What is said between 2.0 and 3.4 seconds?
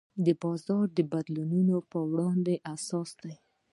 وړاندې حساس دی.